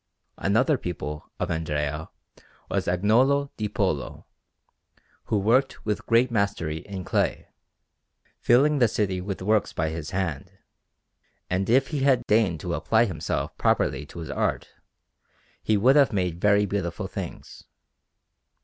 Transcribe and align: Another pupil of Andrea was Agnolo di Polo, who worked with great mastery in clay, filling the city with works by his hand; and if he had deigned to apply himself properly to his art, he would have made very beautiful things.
Another 0.39 0.79
pupil 0.79 1.29
of 1.39 1.51
Andrea 1.51 2.09
was 2.71 2.87
Agnolo 2.87 3.51
di 3.55 3.69
Polo, 3.69 4.25
who 5.25 5.37
worked 5.37 5.85
with 5.85 6.07
great 6.07 6.31
mastery 6.31 6.77
in 6.77 7.03
clay, 7.03 7.49
filling 8.39 8.79
the 8.79 8.87
city 8.87 9.21
with 9.21 9.43
works 9.43 9.73
by 9.73 9.89
his 9.89 10.09
hand; 10.09 10.53
and 11.51 11.69
if 11.69 11.89
he 11.89 11.99
had 11.99 12.25
deigned 12.25 12.59
to 12.61 12.73
apply 12.73 13.05
himself 13.05 13.55
properly 13.59 14.03
to 14.07 14.17
his 14.17 14.31
art, 14.31 14.69
he 15.61 15.77
would 15.77 15.95
have 15.95 16.11
made 16.11 16.41
very 16.41 16.65
beautiful 16.65 17.05
things. 17.05 17.65